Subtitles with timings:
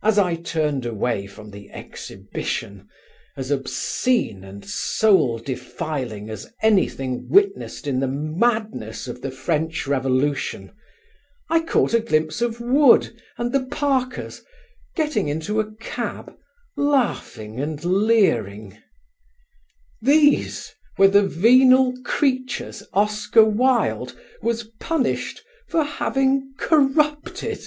[0.00, 2.88] As I turned away from the exhibition,
[3.36, 10.72] as obscene and soul defiling as anything witnessed in the madness of the French revolution,
[11.50, 14.42] I caught a glimpse of Wood and the Parkers
[14.96, 16.34] getting into a cab,
[16.74, 18.78] laughing and leering.
[20.00, 27.58] These were the venal creatures Oscar Wilde was punished for having corrupted!